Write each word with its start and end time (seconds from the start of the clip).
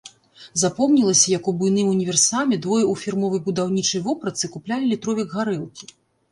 Запомнілася, 0.61 1.25
як 1.37 1.49
у 1.51 1.53
буйным 1.59 1.91
універсаме 1.97 2.59
двое 2.65 2.81
ў 2.91 3.03
фірмовай 3.03 3.45
будаўнічай 3.51 4.05
вопратцы 4.11 4.53
куплялі 4.57 4.93
літровік 4.97 5.27
гарэлкі. 5.41 5.85